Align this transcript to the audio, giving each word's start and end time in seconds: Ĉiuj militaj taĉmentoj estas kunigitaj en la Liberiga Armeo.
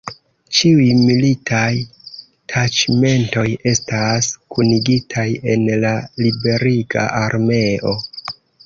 Ĉiuj 0.59 0.85
militaj 1.01 1.69
taĉmentoj 2.53 3.45
estas 3.75 4.33
kunigitaj 4.57 5.29
en 5.55 5.71
la 5.87 5.97
Liberiga 6.27 7.09
Armeo. 7.25 7.99